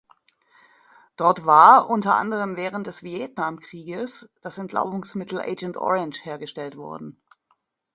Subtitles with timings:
[1.15, 7.21] Dort war unter anderem während des Vietnamkrieges das Entlaubungsmittel Agent Orange hergestellt worden.